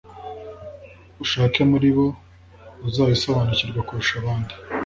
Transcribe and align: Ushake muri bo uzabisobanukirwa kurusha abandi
Ushake 1.23 1.59
muri 1.71 1.87
bo 1.95 2.07
uzabisobanukirwa 2.87 3.79
kurusha 3.87 4.13
abandi 4.21 4.53